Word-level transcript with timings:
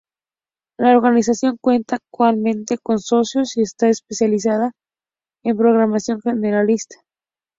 La 0.79 0.97
organización 0.97 1.59
cuenta 1.61 1.97
actualmente 1.97 2.79
con 2.79 2.97
socios 2.97 3.55
y 3.55 3.61
está 3.61 3.87
especializada 3.87 4.71
en 5.43 5.55
programación 5.57 6.19
generalista. 6.23 6.95